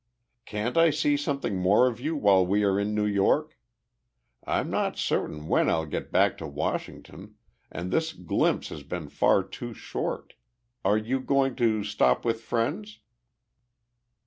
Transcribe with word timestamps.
"Can't 0.45 0.77
I 0.77 0.89
see 0.89 1.15
something 1.15 1.57
more 1.59 1.85
of 1.85 1.99
you 1.99 2.15
while 2.15 2.43
we 2.43 2.63
are 2.63 2.79
in 2.79 2.95
New 2.95 3.05
York? 3.05 3.59
I'm 4.47 4.71
not 4.71 4.97
certain 4.97 5.47
when 5.47 5.69
I'll 5.69 5.85
get 5.85 6.11
back 6.11 6.39
to 6.39 6.47
Washington 6.47 7.35
and 7.71 7.91
this 7.91 8.11
glimpse 8.11 8.69
has 8.69 8.81
been 8.81 9.09
far 9.09 9.43
too 9.43 9.75
short. 9.75 10.33
Are 10.83 10.97
you 10.97 11.19
going 11.19 11.55
to 11.57 11.83
stop 11.83 12.25
with 12.25 12.41
friends?" 12.41 12.97